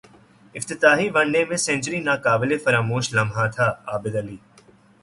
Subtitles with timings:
[0.55, 4.37] افتتاحی one day میں century ناقابل فراموش لمحہ تھاعابدعلی